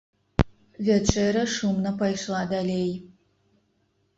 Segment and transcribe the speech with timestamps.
[0.87, 2.91] Вячэра шумна пайшла далей.